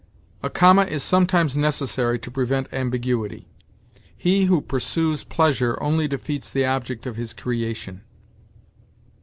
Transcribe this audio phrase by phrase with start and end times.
[0.41, 3.47] A comma is sometimes necessary to prevent ambiguity.
[4.17, 8.01] "He who pursues pleasure only defeats the object of his creation."